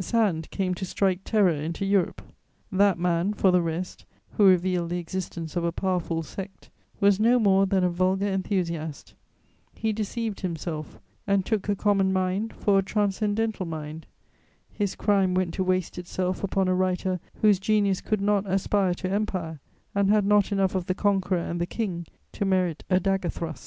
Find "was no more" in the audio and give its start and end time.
6.98-7.66